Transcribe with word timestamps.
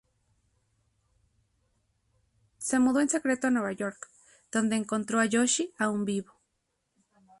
Se 2.57 2.79
mudó 2.79 3.01
en 3.01 3.09
secreto 3.09 3.45
a 3.45 3.51
Nueva 3.51 3.71
York, 3.73 4.07
donde 4.51 4.75
encontró 4.75 5.19
a 5.19 5.27
Yoshi 5.27 5.75
aún 5.77 6.05
vivo. 6.05 6.33